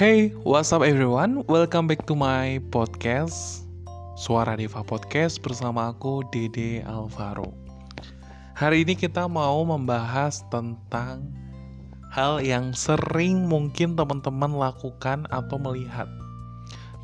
[0.00, 1.44] Hey, what's up everyone?
[1.44, 3.68] Welcome back to my podcast
[4.16, 7.52] Suara Diva Podcast bersama aku Dede Alvaro.
[8.56, 11.28] Hari ini kita mau membahas tentang
[12.08, 16.08] hal yang sering mungkin teman-teman lakukan atau melihat,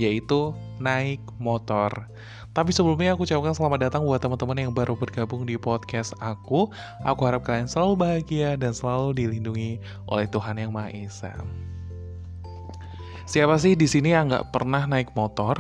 [0.01, 1.93] yaitu naik motor.
[2.57, 6.73] Tapi sebelumnya aku ucapkan selamat datang buat teman-teman yang baru bergabung di podcast aku.
[7.05, 11.37] Aku harap kalian selalu bahagia dan selalu dilindungi oleh Tuhan Yang Maha Esa.
[13.27, 15.59] Siapa sih di sini yang nggak pernah naik motor?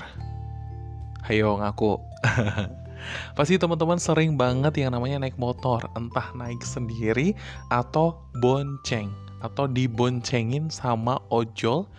[1.26, 1.98] Ayo ngaku.
[3.36, 7.34] Pasti teman-teman sering banget yang namanya naik motor, entah naik sendiri
[7.66, 9.10] atau bonceng
[9.42, 11.90] atau diboncengin sama ojol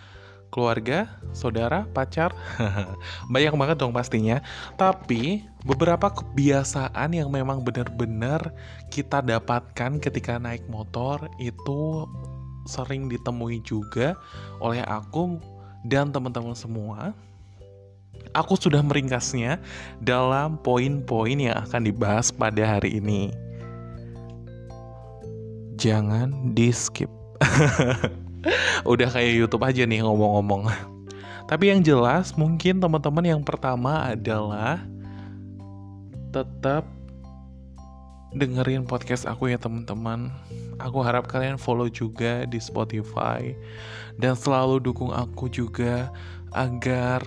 [0.48, 1.04] keluarga,
[1.36, 2.32] saudara, pacar,
[3.32, 4.40] banyak banget dong pastinya.
[4.80, 8.56] Tapi beberapa kebiasaan yang memang benar-benar
[8.88, 12.08] kita dapatkan ketika naik motor itu
[12.64, 14.16] sering ditemui juga
[14.64, 17.14] oleh aku dan teman-teman semua.
[18.34, 19.62] Aku sudah meringkasnya
[20.02, 23.30] dalam poin-poin yang akan dibahas pada hari ini.
[25.78, 27.08] Jangan di skip.
[28.90, 30.66] Udah kayak YouTube aja nih ngomong-ngomong.
[31.48, 34.82] Tapi yang jelas mungkin teman-teman yang pertama adalah
[36.34, 36.97] tetap
[38.36, 40.28] dengerin podcast aku ya teman-teman.
[40.78, 43.56] Aku harap kalian follow juga di Spotify
[44.20, 46.12] dan selalu dukung aku juga
[46.52, 47.24] agar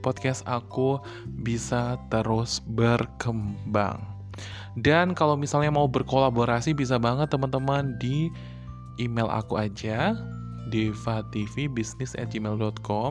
[0.00, 1.00] podcast aku
[1.44, 4.00] bisa terus berkembang.
[4.78, 8.30] Dan kalau misalnya mau berkolaborasi bisa banget teman-teman di
[9.02, 10.14] email aku aja
[10.70, 10.94] di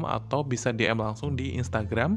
[0.08, 2.16] atau bisa DM langsung di Instagram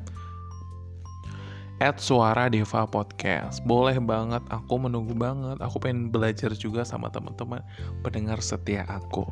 [1.82, 7.58] at suara deva podcast boleh banget aku menunggu banget aku pengen belajar juga sama teman-teman
[8.06, 9.26] pendengar setia aku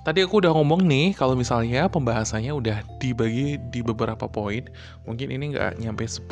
[0.00, 4.64] Tadi aku udah ngomong nih kalau misalnya pembahasannya udah dibagi di beberapa poin
[5.04, 6.24] mungkin ini nggak nyampe 10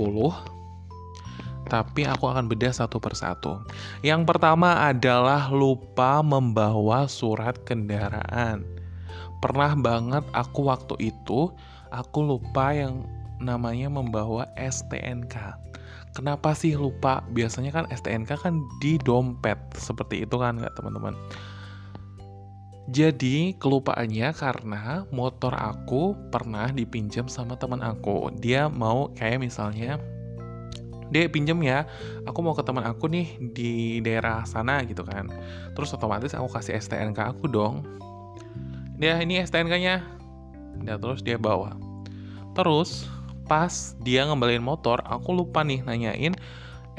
[1.69, 3.61] tapi aku akan bedah satu persatu.
[4.01, 8.65] Yang pertama adalah lupa membawa surat kendaraan.
[9.45, 11.53] Pernah banget aku waktu itu,
[11.93, 13.05] aku lupa yang
[13.39, 15.35] namanya membawa STNK.
[16.15, 17.23] Kenapa sih lupa?
[17.31, 21.15] Biasanya kan STNK kan di dompet, seperti itu kan nggak teman-teman?
[22.89, 28.33] Jadi kelupaannya karena motor aku pernah dipinjam sama teman aku.
[28.41, 30.01] Dia mau kayak misalnya
[31.09, 31.89] dia pinjem ya
[32.29, 35.29] aku mau ke teman aku nih di daerah sana gitu kan
[35.73, 37.85] terus otomatis aku kasih STNK aku dong
[39.01, 40.05] dia ini STNK-nya
[40.85, 41.75] dia terus dia bawa
[42.53, 43.09] terus
[43.49, 46.37] pas dia ngembaliin motor aku lupa nih nanyain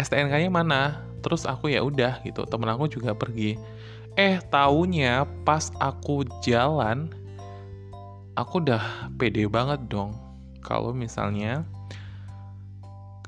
[0.01, 1.03] STNK-nya mana?
[1.19, 2.47] Terus aku ya udah gitu.
[2.47, 3.59] Temen aku juga pergi.
[4.15, 7.11] Eh taunya pas aku jalan
[8.39, 10.15] aku udah pede banget dong.
[10.63, 11.67] Kalau misalnya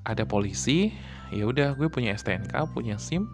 [0.07, 0.91] ada polisi
[1.29, 3.29] ya udah gue punya STNK punya SIM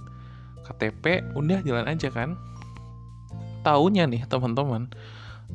[0.65, 2.33] KTP udah jalan aja kan.
[3.61, 4.89] Tahunya nih teman-teman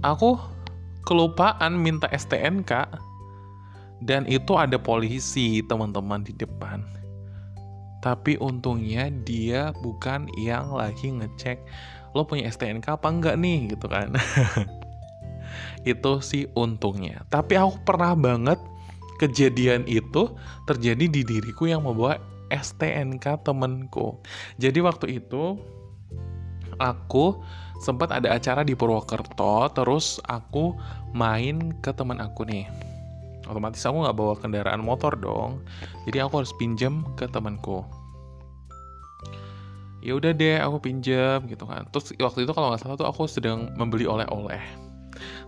[0.07, 0.39] aku
[1.03, 2.87] kelupaan minta STNK
[4.03, 6.83] dan itu ada polisi teman-teman di depan
[8.03, 11.63] tapi untungnya dia bukan yang lagi ngecek
[12.13, 14.13] lo punya STNK apa enggak nih gitu kan
[15.93, 18.59] itu sih untungnya tapi aku pernah banget
[19.23, 20.35] kejadian itu
[20.67, 22.19] terjadi di diriku yang membawa
[22.53, 24.19] STNK temenku.
[24.61, 25.57] Jadi waktu itu
[26.77, 27.41] aku
[27.79, 30.77] sempat ada acara di Purwokerto, terus aku
[31.17, 32.67] main ke teman aku nih.
[33.47, 35.63] Otomatis aku nggak bawa kendaraan motor dong,
[36.07, 37.83] jadi aku harus pinjam ke temanku.
[40.03, 41.87] Ya udah deh, aku pinjam gitu kan.
[41.95, 44.63] Terus waktu itu kalau nggak salah tuh aku sedang membeli oleh-oleh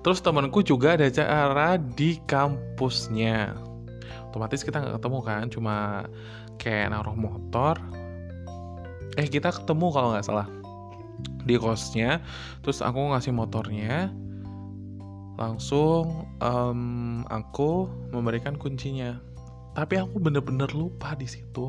[0.04, 3.56] Terus temanku juga ada acara di kampusnya.
[4.30, 5.76] Otomatis kita nggak ketemu kan, cuma
[6.60, 7.80] kayak naruh motor.
[9.16, 10.48] Eh kita ketemu kalau nggak salah
[11.48, 12.20] di kosnya.
[12.60, 14.12] Terus aku ngasih motornya.
[15.34, 19.18] Langsung um, aku memberikan kuncinya.
[19.74, 21.66] Tapi aku bener-bener lupa di situ.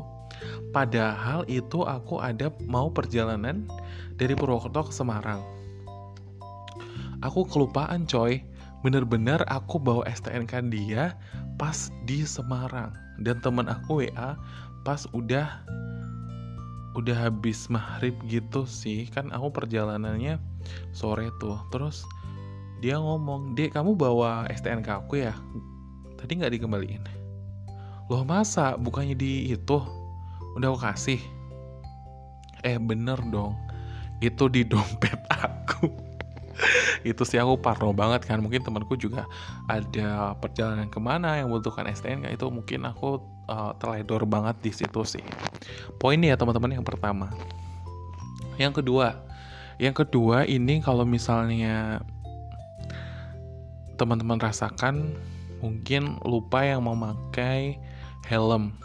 [0.70, 3.66] Padahal itu aku ada mau perjalanan
[4.14, 5.42] dari Purwokerto ke Semarang.
[7.24, 8.44] Aku kelupaan coy.
[8.84, 11.18] Bener-bener aku bawa STNK dia
[11.58, 12.94] pas di Semarang.
[13.18, 14.38] Dan temen aku WA
[14.86, 15.64] pas udah
[16.94, 19.08] udah habis maghrib gitu sih.
[19.10, 20.38] Kan aku perjalanannya
[20.94, 21.58] sore tuh.
[21.74, 22.06] Terus
[22.86, 25.34] dia ngomong dek kamu bawa STNK aku ya?
[26.22, 27.02] Tadi nggak dikembaliin.
[28.06, 28.78] Loh masa?
[28.78, 29.82] Bukannya di itu?
[30.54, 31.18] Udah aku kasih.
[32.62, 33.58] Eh bener dong.
[34.22, 35.90] Itu di dompet aku.
[37.02, 38.38] Itu sih aku parno banget kan.
[38.38, 39.26] Mungkin temanku juga
[39.66, 43.18] ada perjalanan ke mana yang membutuhkan STNK itu mungkin aku
[43.50, 45.26] uh, teledor banget di situ sih.
[45.98, 47.34] Poin ya teman-teman yang pertama.
[48.62, 49.26] Yang kedua.
[49.82, 52.06] Yang kedua ini kalau misalnya
[53.96, 55.16] teman-teman rasakan
[55.64, 57.80] mungkin lupa yang memakai
[58.28, 58.76] helm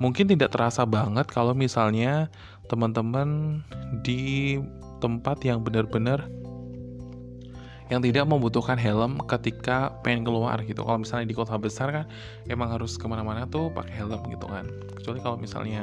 [0.00, 2.32] mungkin tidak terasa banget kalau misalnya
[2.72, 3.60] teman-teman
[4.00, 4.56] di
[5.00, 6.28] tempat yang benar-benar
[7.90, 10.86] yang tidak membutuhkan helm ketika pengen keluar gitu.
[10.86, 12.04] Kalau misalnya di kota besar kan
[12.46, 14.70] emang harus ke mana-mana tuh pakai helm gitu kan.
[14.94, 15.82] Kecuali kalau misalnya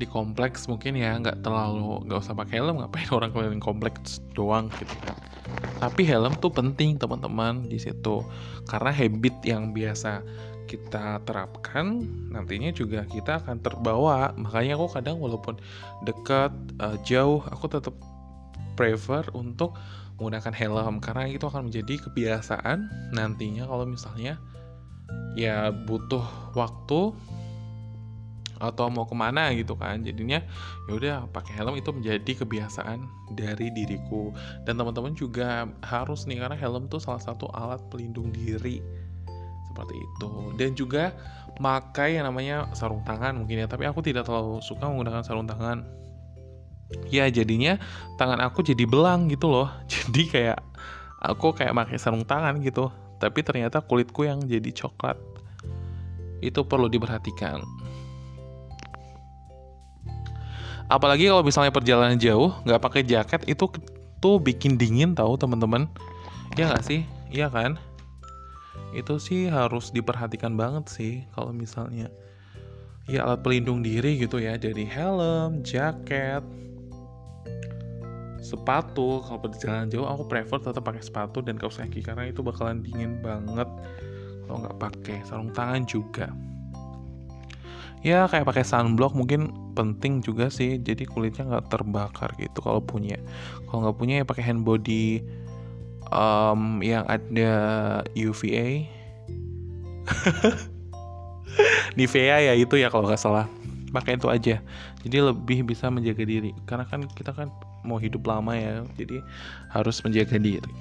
[0.00, 4.72] di kompleks mungkin ya nggak terlalu nggak usah pakai helm ngapain orang keliling kompleks doang
[4.80, 5.12] gitu kan.
[5.80, 8.20] Tapi helm tuh penting teman-teman di situ.
[8.68, 10.20] Karena habit yang biasa
[10.70, 14.30] kita terapkan nantinya juga kita akan terbawa.
[14.36, 15.58] Makanya aku kadang walaupun
[16.06, 17.96] dekat uh, jauh aku tetap
[18.76, 19.74] prefer untuk
[20.20, 21.00] menggunakan helm.
[21.00, 24.36] Karena itu akan menjadi kebiasaan nantinya kalau misalnya
[25.34, 26.22] ya butuh
[26.54, 27.14] waktu
[28.60, 30.04] atau mau ke mana gitu kan.
[30.04, 30.44] Jadinya
[30.86, 33.00] ya udah pakai helm itu menjadi kebiasaan
[33.34, 34.30] dari diriku.
[34.68, 38.84] Dan teman-teman juga harus nih karena helm tuh salah satu alat pelindung diri.
[39.72, 40.30] Seperti itu.
[40.60, 41.16] Dan juga
[41.56, 45.82] pakai yang namanya sarung tangan mungkin ya tapi aku tidak terlalu suka menggunakan sarung tangan.
[47.08, 47.80] Ya jadinya
[48.20, 49.72] tangan aku jadi belang gitu loh.
[49.92, 50.58] Jadi kayak
[51.22, 52.90] aku kayak pakai sarung tangan gitu
[53.20, 55.20] tapi ternyata kulitku yang jadi coklat.
[56.40, 57.60] Itu perlu diperhatikan
[60.90, 63.70] apalagi kalau misalnya perjalanan jauh nggak pakai jaket itu
[64.18, 65.86] tuh bikin dingin tahu teman-teman.
[66.58, 67.06] Ya nggak sih?
[67.30, 67.78] Iya kan?
[68.90, 72.10] Itu sih harus diperhatikan banget sih kalau misalnya
[73.06, 76.42] ya alat pelindung diri gitu ya dari helm, jaket,
[78.42, 79.22] sepatu.
[79.22, 83.22] Kalau perjalanan jauh aku prefer tetap pakai sepatu dan kaos kaki karena itu bakalan dingin
[83.22, 83.70] banget.
[84.44, 86.34] Kalau nggak pakai sarung tangan juga
[88.00, 90.80] ya kayak pakai sunblock mungkin penting juga sih.
[90.80, 93.20] Jadi kulitnya nggak terbakar gitu kalau punya.
[93.68, 95.20] Kalau nggak punya ya pakai hand body
[96.12, 97.52] um, yang ada
[98.16, 98.88] UVA
[101.94, 103.46] Nivea ya itu ya kalau nggak salah.
[103.90, 104.56] Pakai itu aja.
[105.02, 106.54] Jadi lebih bisa menjaga diri.
[106.64, 107.50] Karena kan kita kan
[107.82, 109.24] mau hidup lama ya jadi
[109.72, 110.72] harus menjaga diri.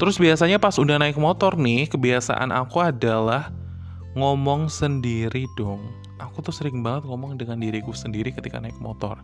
[0.00, 3.52] Terus biasanya pas udah naik motor nih kebiasaan aku adalah
[4.12, 5.80] ngomong sendiri dong.
[6.20, 9.18] Aku tuh sering banget ngomong dengan diriku sendiri ketika naik motor.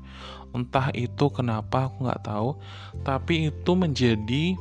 [0.56, 2.56] Entah itu kenapa aku nggak tahu
[3.05, 4.56] tapi itu menjadi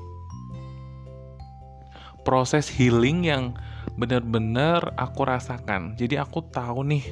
[2.27, 3.56] proses healing yang
[3.95, 5.95] benar-benar aku rasakan.
[5.95, 7.06] Jadi aku tahu nih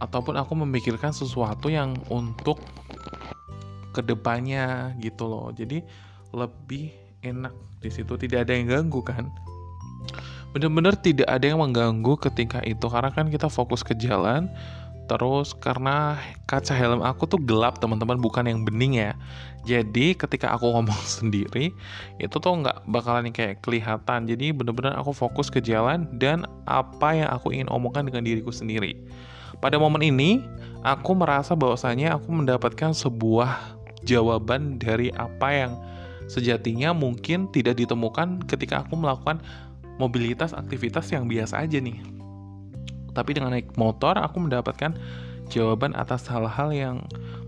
[0.00, 2.58] ataupun aku memikirkan sesuatu yang untuk
[3.92, 5.52] ke depannya gitu loh.
[5.52, 5.84] Jadi
[6.32, 6.90] lebih
[7.20, 7.52] enak
[7.84, 8.16] di situ.
[8.16, 9.28] Tidak ada yang ganggu kan
[10.52, 14.52] bener-bener tidak ada yang mengganggu ketika itu karena kan kita fokus ke jalan
[15.10, 16.16] terus karena
[16.46, 19.12] kaca helm aku tuh gelap teman-teman bukan yang bening ya.
[19.66, 21.74] Jadi ketika aku ngomong sendiri
[22.22, 24.24] itu tuh nggak bakalan kayak kelihatan.
[24.30, 28.96] Jadi bener-bener aku fokus ke jalan dan apa yang aku ingin omongkan dengan diriku sendiri.
[29.60, 30.42] Pada momen ini,
[30.82, 35.72] aku merasa bahwasanya aku mendapatkan sebuah jawaban dari apa yang
[36.26, 39.38] sejatinya mungkin tidak ditemukan ketika aku melakukan
[40.00, 41.98] mobilitas aktivitas yang biasa aja nih.
[43.12, 44.96] Tapi dengan naik motor, aku mendapatkan
[45.52, 46.96] jawaban atas hal-hal yang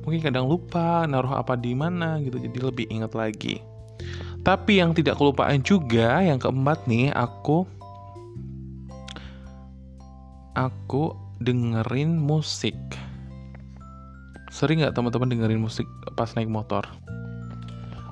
[0.04, 3.64] mungkin kadang lupa naruh apa di mana gitu, jadi lebih ingat lagi.
[4.44, 7.64] Tapi yang tidak kelupaan juga, yang keempat nih, aku
[10.52, 12.76] aku dengerin musik.
[14.52, 16.84] Sering nggak teman-teman dengerin musik pas naik motor?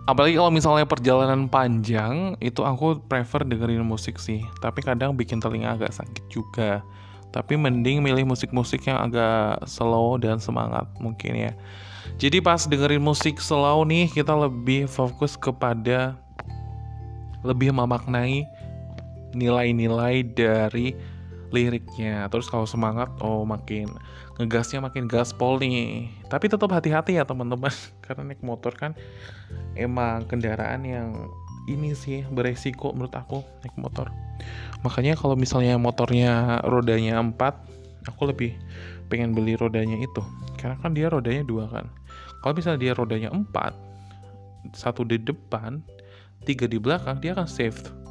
[0.02, 4.42] Apalagi kalau misalnya perjalanan panjang, itu aku prefer dengerin musik sih.
[4.58, 6.82] Tapi kadang bikin telinga agak sakit juga.
[7.30, 11.52] Tapi mending milih musik-musik yang agak slow dan semangat mungkin ya.
[12.18, 16.18] Jadi pas dengerin musik slow nih, kita lebih fokus kepada
[17.46, 18.46] lebih memaknai
[19.32, 20.94] nilai-nilai dari
[21.52, 23.86] liriknya terus kalau semangat oh makin
[24.42, 26.10] ngegasnya makin gaspol nih.
[26.26, 27.70] Tapi tetap hati-hati ya teman-teman.
[28.04, 28.92] Karena naik motor kan
[29.78, 31.30] emang kendaraan yang
[31.70, 34.10] ini sih beresiko menurut aku naik motor.
[34.82, 38.58] Makanya kalau misalnya motornya rodanya 4 aku lebih
[39.06, 40.22] pengen beli rodanya itu.
[40.58, 41.86] Karena kan dia rodanya dua kan.
[42.42, 45.82] Kalau misalnya dia rodanya 4 satu di depan
[46.42, 48.02] tiga di belakang dia akan safe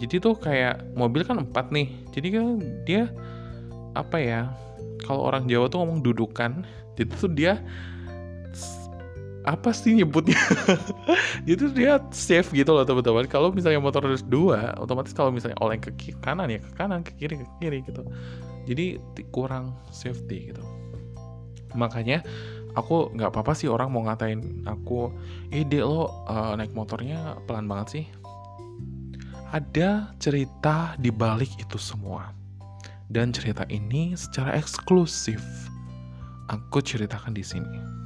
[0.00, 1.92] jadi tuh kayak mobil kan empat nih.
[2.16, 2.46] Jadi kan
[2.88, 3.12] dia
[3.92, 4.48] apa ya
[5.04, 6.64] kalau orang Jawa tuh ngomong dudukan
[7.00, 7.52] jadi tuh dia
[9.48, 10.36] apa sih nyebutnya?
[11.48, 13.24] Jadi dia safe gitu loh teman-teman.
[13.24, 17.40] Kalau misalnya motor dua otomatis kalau misalnya oleng ke kanan ya ke kanan ke kiri
[17.40, 18.04] ke kiri gitu.
[18.68, 19.00] Jadi
[19.32, 20.60] kurang safety gitu.
[21.72, 22.20] Makanya
[22.76, 25.08] aku nggak apa-apa sih orang mau ngatain aku
[25.50, 28.04] eh dek lo uh, naik motornya pelan banget sih.
[29.50, 32.39] Ada cerita di balik itu semua
[33.10, 35.42] dan cerita ini secara eksklusif
[36.46, 38.00] aku ceritakan di sini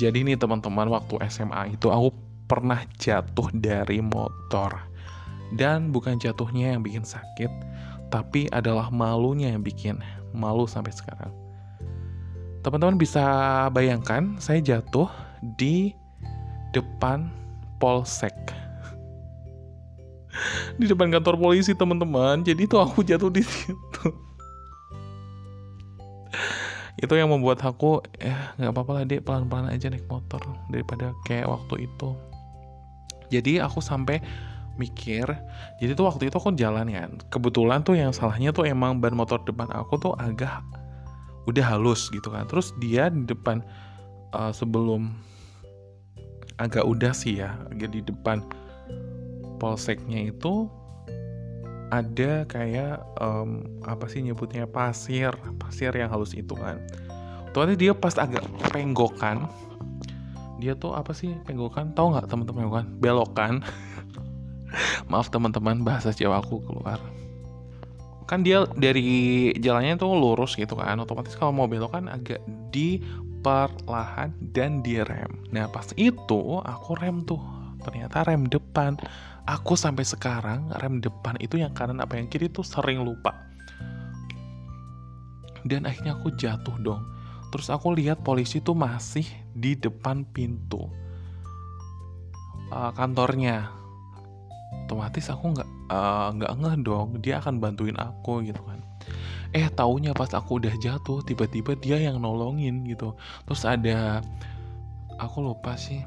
[0.00, 2.08] jadi nih teman-teman waktu SMA itu aku
[2.50, 4.74] pernah jatuh dari motor.
[5.54, 7.52] Dan bukan jatuhnya yang bikin sakit,
[8.10, 10.00] tapi adalah malunya yang bikin
[10.34, 11.30] malu sampai sekarang.
[12.66, 13.22] Teman-teman bisa
[13.76, 15.06] bayangkan saya jatuh
[15.60, 15.92] di
[16.72, 17.28] depan
[17.76, 18.32] polsek.
[20.80, 22.40] di depan kantor polisi teman-teman.
[22.40, 23.89] Jadi itu aku jatuh di situ
[27.00, 31.48] itu yang membuat aku ya nggak apa-apa lah dek pelan-pelan aja naik motor daripada kayak
[31.48, 32.12] waktu itu.
[33.32, 34.20] Jadi aku sampai
[34.76, 35.28] mikir
[35.76, 39.36] jadi tuh waktu itu aku jalan ya kebetulan tuh yang salahnya tuh emang ban motor
[39.44, 40.60] depan aku tuh agak
[41.48, 42.44] udah halus gitu kan.
[42.44, 43.64] Terus dia di depan
[44.36, 45.08] uh, sebelum
[46.60, 48.44] agak udah sih ya di depan
[49.56, 50.68] polseknya itu
[51.90, 56.78] ada kayak um, apa sih nyebutnya pasir pasir yang halus itu kan.
[57.50, 59.50] Tuh dia pas agak penggokan
[60.60, 61.96] dia tuh apa sih penggokan?
[61.96, 62.86] Tahu nggak teman-teman kan?
[63.00, 63.54] Belokan.
[65.10, 67.00] Maaf teman-teman bahasa Jawa aku keluar.
[68.28, 72.38] Kan dia dari jalannya tuh lurus gitu kan otomatis kalau mau belok kan agak
[72.70, 73.02] di
[73.42, 75.32] perlahan dan direm.
[75.50, 77.40] Nah pas itu aku rem tuh
[77.80, 79.00] ternyata rem depan.
[79.48, 83.34] Aku sampai sekarang rem depan itu yang kanan apa yang kiri tuh sering lupa.
[85.64, 87.02] Dan akhirnya aku jatuh dong.
[87.50, 90.86] Terus aku lihat polisi tuh masih di depan pintu.
[92.70, 93.68] Uh, kantornya.
[94.86, 97.08] Otomatis aku nggak uh, nggak ngeh dong.
[97.18, 98.78] Dia akan bantuin aku gitu kan.
[99.50, 103.18] Eh taunya pas aku udah jatuh tiba-tiba dia yang nolongin gitu.
[103.50, 104.22] Terus ada
[105.18, 106.00] aku lupa sih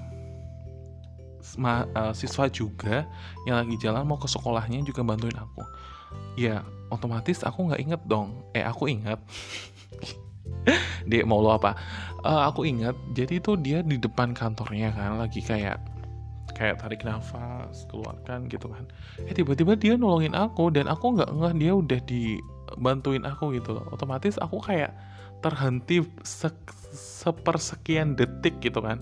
[1.57, 3.07] ma, uh, siswa juga
[3.45, 5.63] yang lagi jalan mau ke sekolahnya juga bantuin aku.
[6.37, 8.45] Ya otomatis aku nggak inget dong.
[8.53, 9.19] Eh aku ingat.
[11.09, 11.75] Dia mau lo apa?
[12.23, 12.95] Uh, aku ingat.
[13.11, 15.75] Jadi itu dia di depan kantornya kan lagi kayak
[16.55, 18.87] kayak tarik nafas keluarkan gitu kan.
[19.27, 23.83] Eh tiba-tiba dia nolongin aku dan aku nggak ngeh dia udah dibantuin aku gitu loh.
[23.91, 24.95] Otomatis aku kayak
[25.43, 26.47] terhenti se
[26.93, 29.01] sepersekian detik gitu kan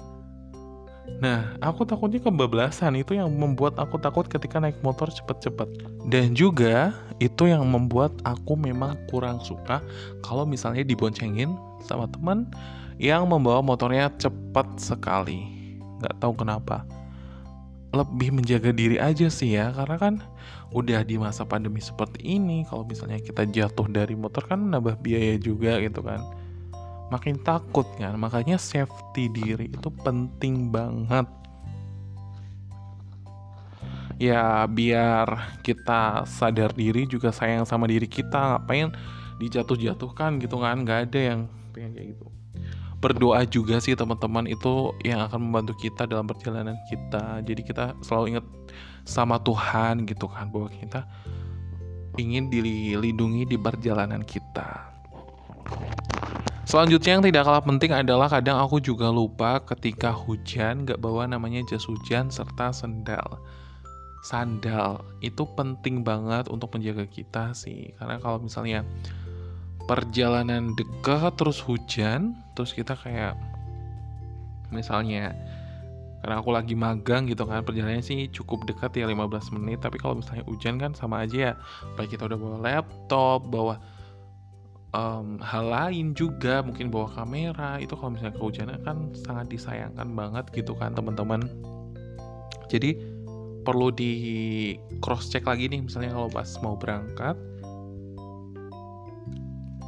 [1.21, 5.69] Nah, aku takutnya kebablasan itu yang membuat aku takut ketika naik motor cepet-cepet.
[6.09, 9.81] Dan juga itu yang membuat aku memang kurang suka
[10.25, 11.53] kalau misalnya diboncengin
[11.85, 12.49] sama teman
[12.97, 15.45] yang membawa motornya cepat sekali.
[16.01, 16.85] Gak tahu kenapa.
[17.93, 20.13] Lebih menjaga diri aja sih ya, karena kan
[20.71, 25.35] udah di masa pandemi seperti ini, kalau misalnya kita jatuh dari motor kan nambah biaya
[25.35, 26.40] juga gitu kan
[27.11, 28.15] makin takut kan.
[28.15, 31.27] Makanya safety diri itu penting banget.
[34.15, 38.55] Ya biar kita sadar diri juga sayang sama diri kita.
[38.55, 38.95] Ngapain
[39.43, 40.87] dijatuh-jatuhkan gitu kan.
[40.87, 41.39] Nggak ada yang
[41.75, 42.25] pengen kayak gitu.
[43.01, 47.43] Berdoa juga sih teman-teman itu yang akan membantu kita dalam perjalanan kita.
[47.43, 48.45] Jadi kita selalu ingat
[49.03, 51.01] sama Tuhan gitu kan bahwa kita
[52.21, 54.91] ingin dilindungi di perjalanan kita
[56.61, 61.65] Selanjutnya yang tidak kalah penting adalah kadang aku juga lupa ketika hujan gak bawa namanya
[61.65, 63.41] jas hujan serta sendal.
[64.21, 67.89] Sandal itu penting banget untuk menjaga kita sih.
[67.97, 68.85] Karena kalau misalnya
[69.89, 73.33] perjalanan dekat terus hujan, terus kita kayak
[74.69, 75.33] misalnya
[76.21, 80.21] karena aku lagi magang gitu kan perjalanannya sih cukup dekat ya 15 menit tapi kalau
[80.21, 81.53] misalnya hujan kan sama aja ya
[81.97, 83.81] baik kita udah bawa laptop bawa
[84.91, 90.45] um, hal lain juga mungkin bawa kamera itu kalau misalnya kehujanan kan sangat disayangkan banget
[90.55, 91.47] gitu kan teman-teman.
[92.71, 92.95] Jadi
[93.61, 94.13] perlu di
[95.03, 97.37] cross check lagi nih misalnya kalau pas mau berangkat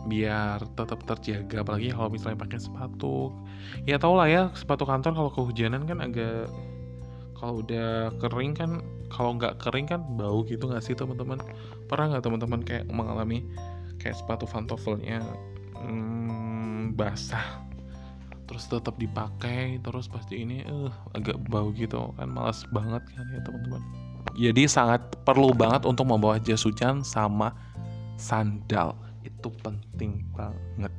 [0.03, 3.31] biar tetap terjaga apalagi kalau misalnya pakai sepatu.
[3.87, 6.51] Ya tau lah ya sepatu kantor kalau kehujanan kan agak
[7.39, 11.39] kalau udah kering kan kalau nggak kering kan bau gitu nggak sih teman-teman?
[11.87, 13.47] Pernah nggak teman-teman kayak mengalami
[14.01, 15.21] kayak sepatu pantofelnya
[15.77, 17.63] hmm, basah.
[18.43, 23.41] Terus tetap dipakai terus pasti ini uh, agak bau gitu kan malas banget kan ya
[23.41, 23.81] teman-teman.
[24.33, 27.53] Jadi sangat perlu banget untuk membawa jas hujan sama
[28.17, 28.97] sandal.
[29.23, 30.91] Itu penting banget.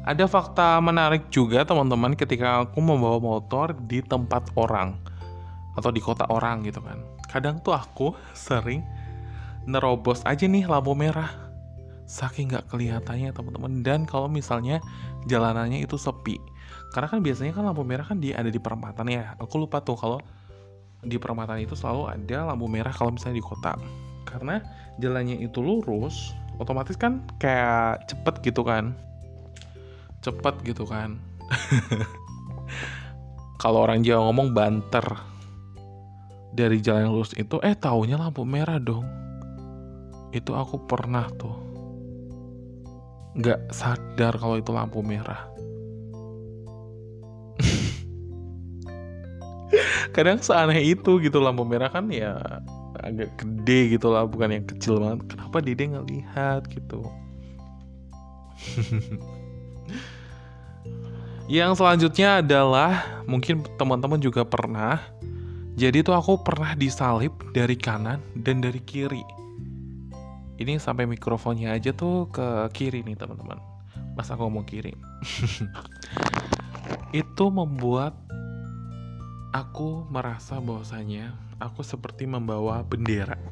[0.00, 4.96] Ada fakta menarik juga teman-teman ketika aku membawa motor di tempat orang
[5.76, 6.98] atau di kota orang gitu kan.
[7.28, 8.80] Kadang tuh aku sering
[9.70, 11.30] nerobos aja nih lampu merah.
[12.10, 13.86] Saking nggak kelihatannya teman-teman.
[13.86, 14.82] Dan kalau misalnya
[15.30, 16.36] jalanannya itu sepi.
[16.90, 19.38] Karena kan biasanya kan lampu merah kan dia ada di perempatan ya.
[19.38, 20.18] Aku lupa tuh kalau
[21.00, 23.78] di perempatan itu selalu ada lampu merah kalau misalnya di kota.
[24.26, 24.58] Karena
[24.98, 28.92] jalannya itu lurus, otomatis kan kayak cepet gitu kan
[30.20, 31.16] cepet gitu kan
[33.62, 35.04] kalau orang Jawa ngomong banter
[36.52, 39.08] dari jalan lurus itu eh taunya lampu merah dong
[40.30, 41.58] itu aku pernah tuh.
[43.34, 45.50] Nggak sadar kalau itu lampu merah.
[50.14, 52.60] Kadang seaneh itu gitu lampu merah kan ya
[53.00, 55.22] agak gede gitu lah bukan yang kecil banget.
[55.30, 57.06] Kenapa dia ngelihat gitu?
[61.50, 65.02] Yang selanjutnya adalah mungkin teman-teman juga pernah.
[65.74, 69.39] Jadi tuh aku pernah disalip dari kanan dan dari kiri
[70.60, 73.58] ini sampai mikrofonnya aja tuh ke kiri nih teman-teman
[74.14, 74.92] masa aku ngomong kiri
[77.24, 78.14] itu membuat
[79.50, 83.36] aku merasa bahwasanya aku seperti membawa bendera.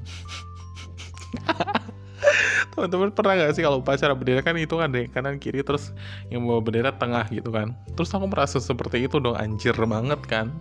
[2.75, 5.91] Teman-teman pernah gak sih kalau upacara bendera kan itu kan deh kanan kiri terus
[6.31, 7.75] yang bawa bendera tengah gitu kan.
[7.99, 10.55] Terus aku merasa seperti itu dong anjir banget kan.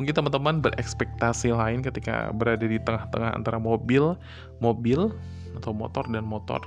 [0.00, 4.16] Mungkin teman-teman berekspektasi lain ketika berada di tengah-tengah antara mobil,
[4.64, 5.12] mobil
[5.60, 6.64] atau motor dan motor.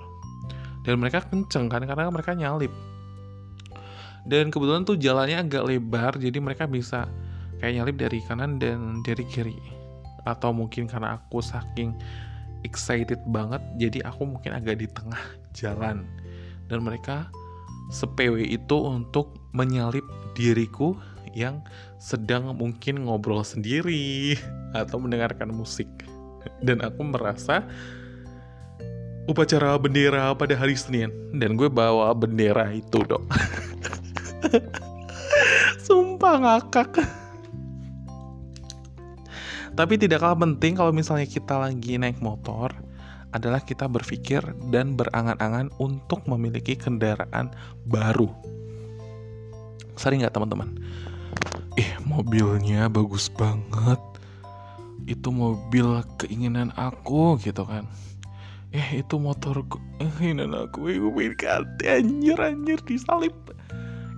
[0.85, 2.69] Dan mereka kenceng kan karena mereka nyalip.
[4.29, 7.09] Dan kebetulan tuh jalannya agak lebar jadi mereka bisa
[7.57, 9.57] kayak nyalip dari kanan dan dari kiri
[10.23, 11.95] atau mungkin karena aku saking
[12.63, 15.19] excited banget jadi aku mungkin agak di tengah
[15.55, 16.07] jalan
[16.71, 17.27] dan mereka
[17.91, 20.03] sepew itu untuk menyalip
[20.35, 20.95] diriku
[21.33, 21.61] yang
[21.97, 24.37] sedang mungkin ngobrol sendiri
[24.79, 25.89] atau mendengarkan musik
[26.61, 27.65] dan aku merasa
[29.27, 33.25] upacara bendera pada hari Senin dan gue bawa bendera itu dong
[35.85, 37.03] sumpah ngakak
[39.73, 42.69] tapi tidak kalah penting kalau misalnya kita lagi naik motor
[43.33, 47.49] adalah kita berpikir dan berangan-angan untuk memiliki kendaraan
[47.89, 48.29] baru.
[49.97, 50.69] Sering nggak teman-teman?
[51.79, 53.99] Eh mobilnya bagus banget.
[55.09, 57.89] Itu mobil keinginan aku gitu kan.
[58.73, 60.89] Eh itu motorku keinginan aku.
[60.89, 63.35] Gue pengen ganti anjir anjir disalip.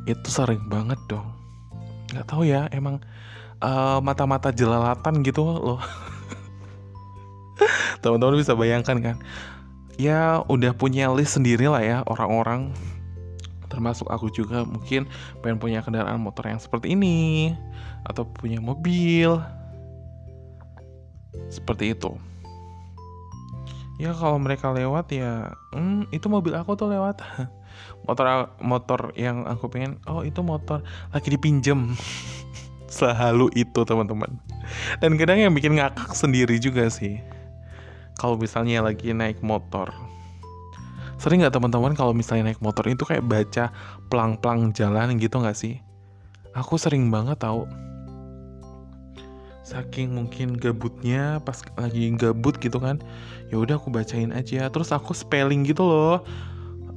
[0.06, 1.26] Itu sering banget dong.
[2.14, 3.02] Gak tahu ya emang
[3.62, 5.82] eh, mata-mata jelalatan gitu loh
[8.04, 9.16] teman-teman bisa bayangkan kan
[9.96, 12.76] ya udah punya list sendiri lah ya orang-orang
[13.76, 15.04] termasuk aku juga mungkin
[15.44, 17.52] pengen punya kendaraan motor yang seperti ini
[18.08, 19.44] atau punya mobil.
[21.52, 22.16] Seperti itu.
[24.00, 27.20] Ya kalau mereka lewat ya hmm, itu mobil aku tuh lewat.
[28.08, 30.80] Motor motor yang aku pengen oh itu motor
[31.12, 31.92] lagi dipinjem.
[32.88, 34.40] Sehalu itu teman-teman.
[35.04, 37.20] Dan kadang yang bikin ngakak sendiri juga sih.
[38.16, 39.92] Kalau misalnya lagi naik motor
[41.26, 43.74] sering nggak teman-teman kalau misalnya naik motor itu kayak baca
[44.14, 45.82] pelang-pelang jalan gitu nggak sih?
[46.54, 47.66] Aku sering banget tahu.
[49.66, 53.02] Saking mungkin gabutnya pas lagi gabut gitu kan
[53.50, 54.70] ya udah aku bacain aja.
[54.70, 56.22] Terus aku spelling gitu loh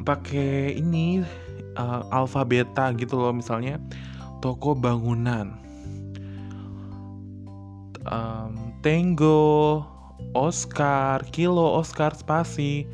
[0.04, 1.24] pakai ini
[1.80, 3.80] uh, alfa beta gitu loh misalnya
[4.44, 5.56] toko bangunan.
[8.04, 9.84] Um, Tango,
[10.36, 12.84] Oscar, Kilo, Oscar, Spasi,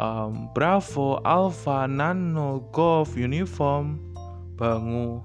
[0.00, 4.00] um, Bravo, Alpha, Nano, Golf, Uniform,
[4.56, 5.20] Bangu.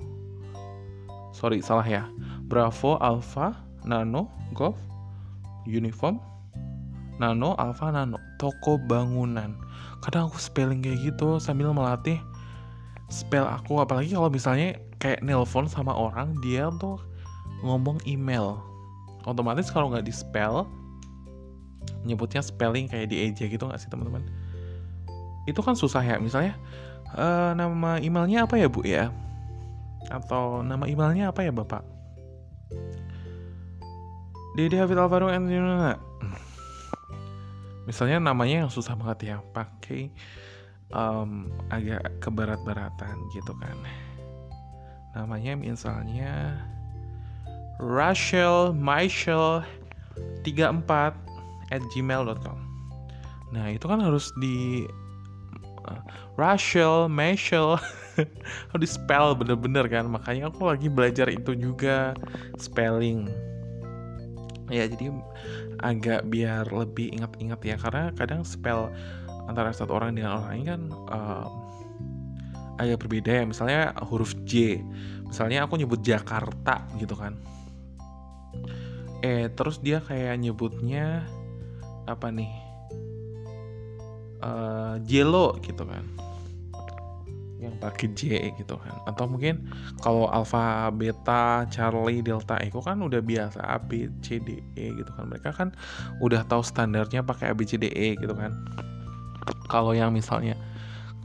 [1.31, 2.03] Sorry, salah ya.
[2.51, 3.55] Bravo, Alpha,
[3.87, 4.77] Nano, Golf,
[5.63, 6.19] Uniform,
[7.17, 8.19] Nano, Alpha, Nano.
[8.35, 9.55] Toko bangunan.
[10.03, 12.19] Kadang aku spelling kayak gitu sambil melatih
[13.09, 16.97] spell aku apalagi kalau misalnya kayak nelpon sama orang dia tuh
[17.61, 18.57] ngomong email
[19.29, 20.65] otomatis kalau nggak di spell
[22.05, 24.25] nyebutnya spelling kayak di eja gitu nggak sih teman-teman
[25.45, 26.57] itu kan susah ya misalnya
[27.13, 29.13] uh, nama emailnya apa ya bu ya?
[30.09, 31.81] Atau nama emailnya apa ya bapak?
[34.55, 35.51] Dede Hafid Alvaro and
[37.85, 40.09] misalnya namanya yang susah banget ya pakai
[40.95, 43.77] um, agak kebarat-baratan gitu kan.
[45.13, 46.59] Namanya misalnya
[47.79, 49.63] Rachel Michael
[50.47, 52.59] 34 at gmail.com
[53.51, 54.87] Nah itu kan harus di
[56.35, 57.79] Rachel Michelle.
[58.71, 60.07] Harus di spell bener-bener kan.
[60.07, 62.15] Makanya aku lagi belajar itu juga.
[62.59, 63.27] Spelling.
[64.71, 65.13] Ya jadi
[65.83, 67.75] agak biar lebih ingat-ingat ya.
[67.77, 68.91] Karena kadang spell
[69.45, 71.49] antara satu orang dengan orang lain kan um,
[72.81, 73.43] agak berbeda ya.
[73.45, 74.81] Misalnya huruf J.
[75.27, 77.37] Misalnya aku nyebut Jakarta gitu kan.
[79.23, 81.25] Eh terus dia kayak nyebutnya
[82.05, 82.64] apa nih
[84.45, 86.05] uh, Jelo gitu kan.
[87.57, 88.21] Yang pakai J
[88.61, 88.93] gitu kan.
[89.09, 89.65] Atau mungkin
[90.05, 95.09] kalau alpha beta Charlie delta Echo kan udah biasa A B C D E gitu
[95.17, 95.25] kan.
[95.33, 95.73] Mereka kan
[96.21, 98.53] udah tahu standarnya pakai A B C D E gitu kan.
[99.65, 100.53] Kalau yang misalnya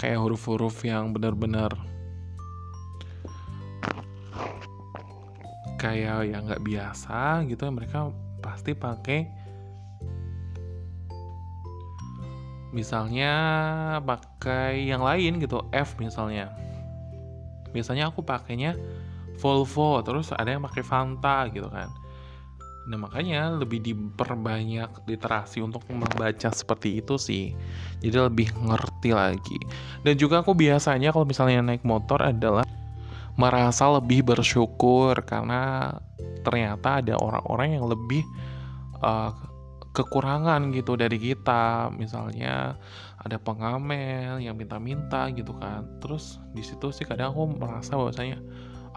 [0.00, 1.76] kayak huruf-huruf yang benar-benar
[5.76, 9.28] kayak yang nggak biasa gitu mereka pasti pakai
[12.70, 13.32] misalnya
[14.02, 16.54] pakai yang lain gitu F misalnya.
[17.70, 18.74] Biasanya aku pakainya
[19.40, 21.88] Volvo terus ada yang pakai Fanta gitu kan.
[22.90, 27.54] Nah makanya lebih diperbanyak literasi untuk membaca seperti itu sih.
[28.02, 29.58] Jadi lebih ngerti lagi.
[30.02, 32.66] Dan juga aku biasanya kalau misalnya naik motor adalah
[33.38, 35.94] merasa lebih bersyukur karena
[36.44, 38.20] ternyata ada orang-orang yang lebih
[39.00, 39.32] uh,
[39.92, 41.90] kekurangan gitu dari kita.
[41.94, 42.78] Misalnya
[43.20, 45.86] ada pengamen yang minta-minta gitu kan.
[46.02, 48.38] Terus di situ sih kadang aku merasa bahwasanya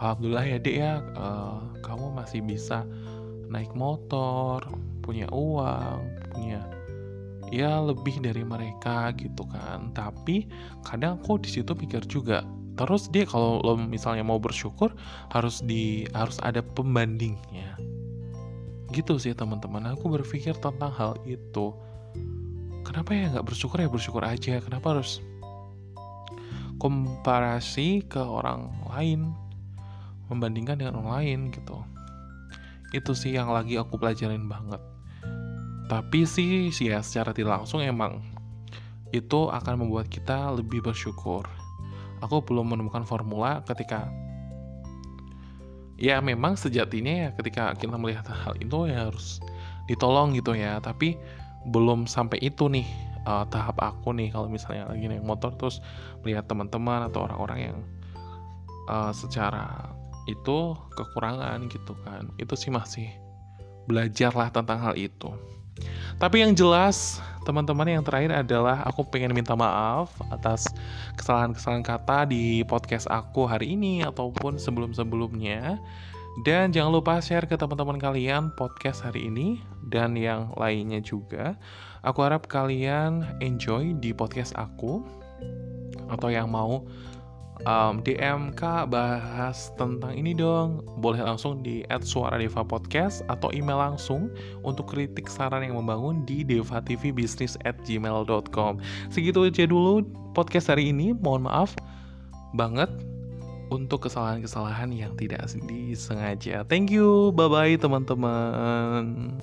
[0.00, 2.82] alhamdulillah ya dek ya uh, kamu masih bisa
[3.50, 4.64] naik motor
[5.04, 6.00] punya uang
[6.34, 6.64] punya
[7.52, 9.92] ya lebih dari mereka gitu kan.
[9.92, 10.48] Tapi
[10.86, 12.42] kadang aku di situ pikir juga
[12.74, 14.90] terus dia kalau lo misalnya mau bersyukur
[15.30, 17.78] harus di harus ada pembandingnya
[18.94, 19.90] gitu sih teman-teman.
[19.98, 21.74] Aku berpikir tentang hal itu.
[22.86, 23.90] Kenapa ya nggak bersyukur ya?
[23.90, 24.62] Bersyukur aja.
[24.62, 25.18] Kenapa harus
[26.78, 29.34] komparasi ke orang lain?
[30.30, 31.82] Membandingkan dengan orang lain gitu.
[32.94, 34.78] Itu sih yang lagi aku pelajarin banget.
[35.90, 38.22] Tapi sih ya secara tidak langsung emang
[39.12, 41.44] itu akan membuat kita lebih bersyukur.
[42.22, 44.08] Aku belum menemukan formula ketika
[45.94, 49.38] ya memang sejatinya ya ketika kita melihat hal itu ya harus
[49.86, 50.78] ditolong gitu ya.
[50.82, 51.18] Tapi
[51.70, 52.86] belum sampai itu nih
[53.24, 55.80] uh, tahap aku nih kalau misalnya lagi naik motor terus
[56.22, 57.78] melihat teman-teman atau orang-orang yang
[58.90, 59.94] uh, secara
[60.26, 62.28] itu kekurangan gitu kan.
[62.40, 63.08] Itu sih masih
[63.84, 65.28] belajarlah tentang hal itu
[66.22, 70.64] tapi yang jelas teman-teman yang terakhir adalah aku pengen minta maaf atas
[71.20, 75.76] kesalahan-kesalahan kata di podcast aku hari ini ataupun sebelum-sebelumnya.
[76.42, 81.54] Dan jangan lupa share ke teman-teman kalian podcast hari ini dan yang lainnya juga.
[82.02, 84.98] Aku harap kalian enjoy di podcast aku
[86.10, 86.82] atau yang mau
[87.62, 90.82] um, DM Kak bahas tentang ini dong.
[90.98, 94.34] Boleh langsung di add suara Deva Podcast atau email langsung
[94.66, 98.82] untuk kritik saran yang membangun di devatvbusiness at gmail.com
[99.14, 100.02] segitu aja dulu
[100.34, 101.14] podcast hari ini.
[101.14, 101.70] Mohon maaf
[102.58, 102.90] banget
[103.72, 106.66] untuk kesalahan-kesalahan yang tidak disengaja.
[106.66, 107.30] Thank you.
[107.32, 109.34] Bye bye teman-teman